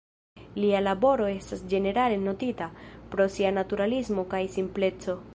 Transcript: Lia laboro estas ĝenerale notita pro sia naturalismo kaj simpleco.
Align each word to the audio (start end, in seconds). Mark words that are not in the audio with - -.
Lia 0.61 0.77
laboro 0.85 1.27
estas 1.33 1.59
ĝenerale 1.73 2.17
notita 2.23 2.69
pro 3.11 3.27
sia 3.35 3.51
naturalismo 3.59 4.25
kaj 4.33 4.41
simpleco. 4.57 5.17